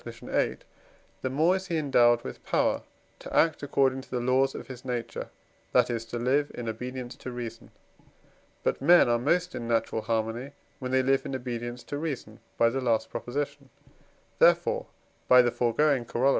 [0.03, 0.57] viii.),
[1.21, 2.81] the more is he endowed with power
[3.19, 5.29] to act according to the laws of his own nature,
[5.73, 7.69] that is to live in obedience to reason.
[8.63, 12.71] But men are most in natural harmony, when they live in obedience to reason (by
[12.71, 13.29] the last Prop.);
[14.39, 14.87] therefore
[15.27, 16.29] (by the foregoing Coroll.)